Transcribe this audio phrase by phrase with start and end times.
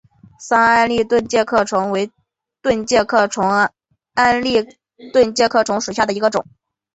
[0.39, 2.09] 桑安蛎盾介壳虫为
[2.63, 3.71] 盾介壳虫科
[4.15, 4.67] 安蛎
[5.13, 6.43] 盾介壳虫属下的一个种。